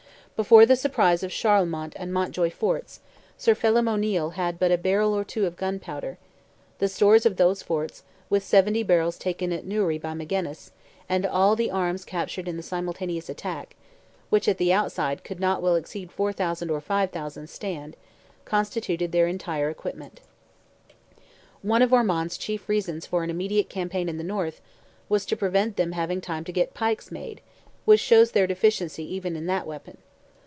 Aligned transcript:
Before 0.37 0.65
the 0.65 0.75
surprise 0.75 1.21
of 1.21 1.31
Charlemont 1.31 1.93
and 1.97 2.11
Mountjoy 2.11 2.49
forts, 2.49 2.99
Sir 3.37 3.53
Phelim 3.53 3.87
O'Neil 3.87 4.31
had 4.31 4.57
but 4.57 4.71
a 4.71 4.77
barrel 4.77 5.13
or 5.13 5.23
two 5.23 5.45
of 5.45 5.55
gunpowder; 5.55 6.17
the 6.79 6.87
stores 6.87 7.27
of 7.27 7.37
those 7.37 7.61
forts, 7.61 8.01
with 8.27 8.41
70 8.43 8.81
barrels 8.81 9.19
taken 9.19 9.51
at 9.53 9.67
Newry 9.67 9.99
by 9.99 10.15
Magennis, 10.15 10.71
and 11.07 11.27
all 11.27 11.55
the 11.55 11.69
arms 11.69 12.03
captured 12.03 12.47
in 12.47 12.57
the 12.57 12.63
simultaneous 12.63 13.29
attack, 13.29 13.75
which 14.31 14.47
at 14.47 14.57
the 14.57 14.73
outside 14.73 15.23
could 15.23 15.39
not 15.39 15.61
well 15.61 15.75
exceed 15.75 16.11
4,000 16.11 16.71
or 16.71 16.81
5,000 16.81 17.47
stand—constituted 17.47 19.11
their 19.11 19.27
entire 19.27 19.69
equipment. 19.69 20.21
One 21.61 21.83
of 21.83 21.93
Ormond's 21.93 22.35
chief 22.35 22.67
reasons 22.67 23.05
for 23.05 23.23
an 23.23 23.29
immediate 23.29 23.69
campaign 23.69 24.09
in 24.09 24.17
the 24.17 24.23
North 24.23 24.59
was 25.07 25.23
to 25.27 25.37
prevent 25.37 25.75
them 25.77 25.91
having 25.91 26.19
time 26.19 26.43
to 26.45 26.51
get 26.51 26.73
"pikes 26.73 27.11
made"—which 27.11 27.99
shows 27.99 28.31
their 28.31 28.47
deficiency 28.47 29.03
even 29.13 29.35
in 29.35 29.45
that 29.45 29.67
weapon. 29.67 29.99